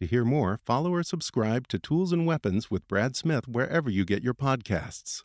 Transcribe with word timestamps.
To 0.00 0.06
hear 0.06 0.24
more, 0.24 0.60
follow 0.64 0.94
or 0.94 1.02
subscribe 1.02 1.66
to 1.68 1.78
Tools 1.78 2.12
and 2.12 2.24
Weapons 2.24 2.70
with 2.70 2.86
Brad 2.86 3.16
Smith 3.16 3.48
wherever 3.48 3.90
you 3.90 4.04
get 4.04 4.22
your 4.22 4.34
podcasts. 4.34 5.24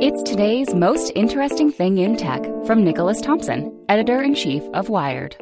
It's 0.00 0.22
today's 0.22 0.72
most 0.76 1.10
interesting 1.16 1.72
thing 1.72 1.98
in 1.98 2.16
tech 2.16 2.44
from 2.64 2.84
Nicholas 2.84 3.20
Thompson, 3.20 3.84
editor 3.88 4.22
in 4.22 4.32
chief 4.32 4.62
of 4.72 4.88
Wired. 4.88 5.36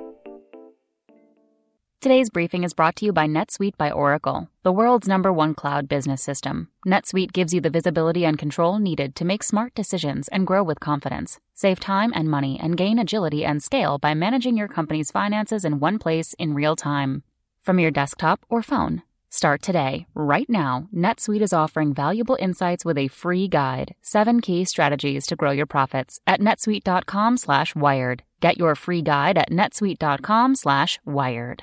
Today's 2.00 2.30
briefing 2.30 2.64
is 2.64 2.72
brought 2.72 2.96
to 2.96 3.04
you 3.04 3.12
by 3.12 3.26
NetSuite 3.26 3.76
by 3.76 3.90
Oracle, 3.90 4.48
the 4.62 4.72
world's 4.72 5.06
number 5.06 5.30
one 5.30 5.52
cloud 5.52 5.88
business 5.88 6.22
system. 6.22 6.70
NetSuite 6.86 7.34
gives 7.34 7.52
you 7.52 7.60
the 7.60 7.68
visibility 7.68 8.24
and 8.24 8.38
control 8.38 8.78
needed 8.78 9.14
to 9.16 9.26
make 9.26 9.42
smart 9.42 9.74
decisions 9.74 10.26
and 10.28 10.46
grow 10.46 10.62
with 10.62 10.80
confidence. 10.80 11.38
Save 11.52 11.78
time 11.78 12.10
and 12.14 12.30
money 12.30 12.58
and 12.58 12.78
gain 12.78 12.98
agility 12.98 13.44
and 13.44 13.62
scale 13.62 13.98
by 13.98 14.14
managing 14.14 14.56
your 14.56 14.68
company's 14.68 15.10
finances 15.10 15.66
in 15.66 15.80
one 15.80 15.98
place 15.98 16.32
in 16.38 16.54
real 16.54 16.76
time. 16.76 17.24
From 17.60 17.78
your 17.78 17.90
desktop 17.90 18.40
or 18.48 18.62
phone, 18.62 19.02
Start 19.28 19.60
today. 19.60 20.06
Right 20.14 20.48
now, 20.48 20.86
NetSuite 20.94 21.42
is 21.42 21.52
offering 21.52 21.92
valuable 21.92 22.38
insights 22.40 22.84
with 22.84 22.96
a 22.96 23.08
free 23.08 23.48
guide, 23.48 23.94
7 24.00 24.40
key 24.40 24.64
strategies 24.64 25.26
to 25.26 25.36
grow 25.36 25.50
your 25.50 25.66
profits 25.66 26.20
at 26.26 26.40
netsuite.com/wired. 26.40 28.22
Get 28.40 28.56
your 28.56 28.74
free 28.74 29.02
guide 29.02 29.36
at 29.36 29.50
netsuite.com/wired. 29.50 31.62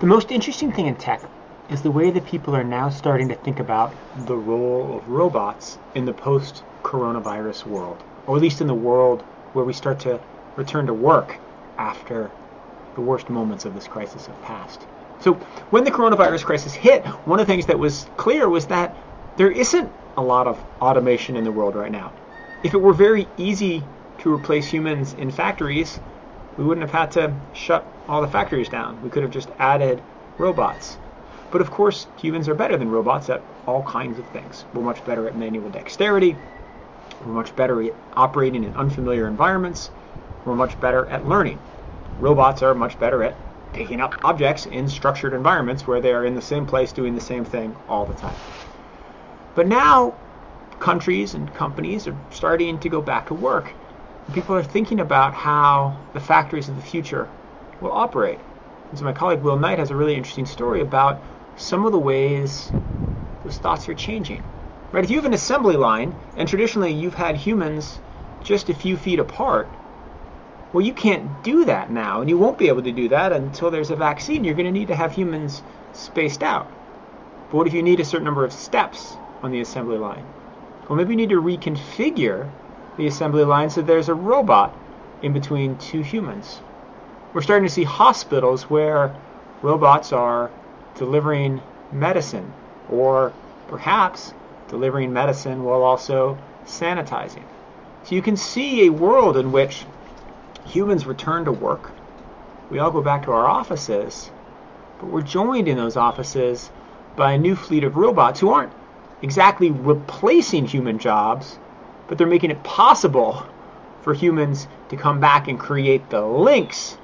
The 0.00 0.06
most 0.06 0.32
interesting 0.32 0.72
thing 0.72 0.86
in 0.86 0.96
tech 0.96 1.22
is 1.70 1.82
the 1.82 1.90
way 1.90 2.10
that 2.10 2.24
people 2.24 2.56
are 2.56 2.64
now 2.64 2.88
starting 2.88 3.28
to 3.28 3.34
think 3.34 3.60
about 3.60 3.92
the 4.16 4.36
role 4.36 4.96
of 4.96 5.06
robots 5.08 5.78
in 5.94 6.06
the 6.06 6.14
post-coronavirus 6.14 7.66
world, 7.66 8.02
or 8.26 8.36
at 8.36 8.42
least 8.42 8.62
in 8.62 8.66
the 8.66 8.74
world 8.74 9.22
where 9.52 9.64
we 9.64 9.74
start 9.74 10.00
to 10.00 10.18
return 10.56 10.86
to 10.86 10.94
work 10.94 11.38
after 11.76 12.30
the 12.94 13.02
worst 13.02 13.28
moments 13.28 13.66
of 13.66 13.74
this 13.74 13.86
crisis 13.86 14.26
have 14.26 14.42
passed. 14.42 14.86
So 15.20 15.34
when 15.70 15.84
the 15.84 15.90
coronavirus 15.90 16.44
crisis 16.44 16.72
hit, 16.72 17.04
one 17.26 17.40
of 17.40 17.46
the 17.46 17.52
things 17.52 17.66
that 17.66 17.78
was 17.78 18.06
clear 18.16 18.48
was 18.48 18.66
that 18.66 18.94
there 19.36 19.50
isn't 19.50 19.90
a 20.16 20.22
lot 20.22 20.46
of 20.46 20.58
automation 20.80 21.36
in 21.36 21.44
the 21.44 21.52
world 21.52 21.74
right 21.74 21.92
now. 21.92 22.12
If 22.62 22.74
it 22.74 22.78
were 22.78 22.92
very 22.92 23.28
easy 23.36 23.82
to 24.18 24.34
replace 24.34 24.66
humans 24.66 25.14
in 25.14 25.30
factories, 25.30 26.00
we 26.56 26.64
wouldn't 26.64 26.82
have 26.82 26.92
had 26.92 27.12
to 27.12 27.34
shut 27.54 27.86
all 28.08 28.20
the 28.20 28.28
factories 28.28 28.68
down. 28.68 29.00
We 29.02 29.10
could 29.10 29.22
have 29.22 29.30
just 29.30 29.48
added 29.58 30.02
robots. 30.38 30.98
But 31.50 31.60
of 31.60 31.70
course, 31.70 32.06
humans 32.16 32.48
are 32.48 32.54
better 32.54 32.76
than 32.76 32.90
robots 32.90 33.30
at 33.30 33.42
all 33.66 33.82
kinds 33.84 34.18
of 34.18 34.26
things. 34.30 34.64
We're 34.74 34.82
much 34.82 35.04
better 35.04 35.26
at 35.28 35.36
manual 35.36 35.70
dexterity. 35.70 36.36
We're 37.24 37.32
much 37.32 37.54
better 37.56 37.82
at 37.82 37.94
operating 38.14 38.64
in 38.64 38.74
unfamiliar 38.74 39.26
environments. 39.26 39.90
We're 40.44 40.54
much 40.54 40.78
better 40.80 41.06
at 41.06 41.26
learning. 41.26 41.58
Robots 42.18 42.62
are 42.62 42.74
much 42.74 42.98
better 42.98 43.22
at 43.22 43.36
picking 43.72 44.00
up 44.00 44.14
objects 44.24 44.66
in 44.66 44.88
structured 44.88 45.34
environments 45.34 45.86
where 45.86 46.00
they 46.00 46.12
are 46.12 46.24
in 46.24 46.34
the 46.34 46.42
same 46.42 46.66
place 46.66 46.92
doing 46.92 47.14
the 47.14 47.20
same 47.20 47.44
thing 47.44 47.76
all 47.88 48.06
the 48.06 48.14
time. 48.14 48.36
But 49.54 49.66
now 49.66 50.14
countries 50.78 51.34
and 51.34 51.52
companies 51.54 52.06
are 52.06 52.16
starting 52.30 52.78
to 52.80 52.88
go 52.88 53.02
back 53.02 53.26
to 53.28 53.34
work. 53.34 53.72
People 54.32 54.54
are 54.54 54.62
thinking 54.62 55.00
about 55.00 55.34
how 55.34 55.96
the 56.12 56.20
factories 56.20 56.68
of 56.68 56.76
the 56.76 56.82
future 56.82 57.28
will 57.80 57.92
operate. 57.92 58.38
And 58.90 58.98
so 58.98 59.04
my 59.04 59.12
colleague 59.12 59.40
Will 59.40 59.58
Knight 59.58 59.78
has 59.78 59.90
a 59.90 59.96
really 59.96 60.14
interesting 60.14 60.46
story 60.46 60.80
about 60.80 61.20
some 61.56 61.84
of 61.84 61.92
the 61.92 61.98
ways 61.98 62.70
those 63.44 63.58
thoughts 63.58 63.88
are 63.88 63.94
changing. 63.94 64.42
Right? 64.92 65.04
If 65.04 65.10
you 65.10 65.16
have 65.16 65.26
an 65.26 65.34
assembly 65.34 65.76
line, 65.76 66.14
and 66.36 66.48
traditionally 66.48 66.92
you've 66.92 67.14
had 67.14 67.36
humans 67.36 67.98
just 68.42 68.68
a 68.68 68.74
few 68.74 68.96
feet 68.96 69.18
apart, 69.18 69.68
well, 70.72 70.84
you 70.84 70.92
can't 70.92 71.42
do 71.42 71.64
that 71.64 71.90
now, 71.90 72.20
and 72.20 72.28
you 72.28 72.36
won't 72.36 72.58
be 72.58 72.68
able 72.68 72.82
to 72.82 72.92
do 72.92 73.08
that 73.08 73.32
until 73.32 73.70
there's 73.70 73.90
a 73.90 73.96
vaccine. 73.96 74.44
You're 74.44 74.54
going 74.54 74.66
to 74.66 74.72
need 74.72 74.88
to 74.88 74.94
have 74.94 75.12
humans 75.12 75.62
spaced 75.94 76.42
out. 76.42 76.70
But 77.50 77.56
what 77.56 77.66
if 77.66 77.72
you 77.72 77.82
need 77.82 78.00
a 78.00 78.04
certain 78.04 78.26
number 78.26 78.44
of 78.44 78.52
steps 78.52 79.16
on 79.42 79.50
the 79.50 79.60
assembly 79.60 79.96
line? 79.96 80.24
Well, 80.88 80.96
maybe 80.96 81.10
you 81.10 81.16
need 81.16 81.30
to 81.30 81.40
reconfigure 81.40 82.50
the 82.98 83.06
assembly 83.06 83.44
line 83.44 83.70
so 83.70 83.80
there's 83.80 84.08
a 84.10 84.14
robot 84.14 84.76
in 85.22 85.32
between 85.32 85.78
two 85.78 86.02
humans. 86.02 86.60
We're 87.32 87.42
starting 87.42 87.66
to 87.66 87.72
see 87.72 87.84
hospitals 87.84 88.64
where 88.64 89.14
robots 89.62 90.12
are 90.12 90.50
delivering 90.96 91.62
medicine, 91.92 92.52
or 92.90 93.32
perhaps 93.68 94.34
delivering 94.68 95.12
medicine 95.12 95.64
while 95.64 95.82
also 95.82 96.36
sanitizing. 96.66 97.44
So 98.04 98.14
you 98.14 98.22
can 98.22 98.36
see 98.36 98.86
a 98.86 98.92
world 98.92 99.36
in 99.36 99.52
which 99.52 99.84
humans 100.68 101.06
return 101.06 101.44
to 101.46 101.52
work. 101.52 101.90
We 102.70 102.78
all 102.78 102.90
go 102.90 103.02
back 103.02 103.24
to 103.24 103.32
our 103.32 103.46
offices, 103.46 104.30
but 105.00 105.10
we're 105.10 105.22
joined 105.22 105.68
in 105.68 105.76
those 105.76 105.96
offices 105.96 106.70
by 107.16 107.32
a 107.32 107.38
new 107.38 107.56
fleet 107.56 107.84
of 107.84 107.96
robots 107.96 108.40
who 108.40 108.50
aren't 108.50 108.72
exactly 109.22 109.70
replacing 109.70 110.66
human 110.66 110.98
jobs, 110.98 111.58
but 112.06 112.18
they're 112.18 112.26
making 112.26 112.50
it 112.50 112.62
possible 112.62 113.46
for 114.02 114.14
humans 114.14 114.68
to 114.90 114.96
come 114.96 115.20
back 115.20 115.48
and 115.48 115.58
create 115.58 116.08
the 116.10 116.24
links 116.24 116.96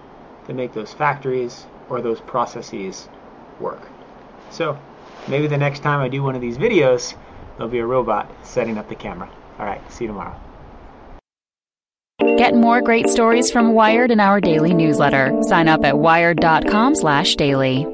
that 0.47 0.55
make 0.55 0.73
those 0.73 0.93
factories 0.93 1.67
or 1.89 2.01
those 2.01 2.21
processes 2.21 3.09
work. 3.61 3.83
So 4.51 4.79
maybe 5.29 5.47
the 5.47 5.59
next 5.59 5.81
time 5.81 6.01
I 6.01 6.09
do 6.09 6.23
one 6.23 6.35
of 6.35 6.41
these 6.41 6.59
videos, 6.59 7.15
there'll 7.57 7.73
be 7.73 7.79
a 7.79 7.87
robot 7.87 8.31
setting 8.43 8.79
up 8.79 8.89
the 8.89 8.95
camera. 8.95 9.31
All 9.59 9.67
right, 9.67 9.81
see 9.91 10.05
you 10.05 10.09
tomorrow. 10.09 10.39
Get 12.37 12.55
more 12.55 12.81
great 12.81 13.09
stories 13.09 13.51
from 13.51 13.75
Wired 13.75 14.11
in 14.11 14.21
our 14.21 14.41
daily 14.41 14.73
newsletter. 14.75 15.33
Sign 15.43 15.69
up 15.69 15.85
at 15.85 15.99
wired.com/daily. 15.99 17.94